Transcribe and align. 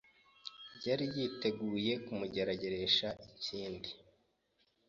yari 0.87 1.05
yiteguye 1.15 1.93
kumugerageresha 2.05 3.07
ikindi. 3.29 3.89